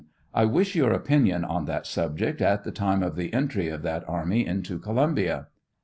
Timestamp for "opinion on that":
0.93-1.85